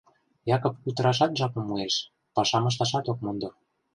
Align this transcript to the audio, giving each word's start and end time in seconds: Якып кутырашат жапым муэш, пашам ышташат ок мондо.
Якып 0.55 0.75
кутырашат 0.83 1.31
жапым 1.39 1.63
муэш, 1.69 1.95
пашам 2.35 2.63
ышташат 2.69 3.05
ок 3.11 3.19
мондо. 3.25 3.49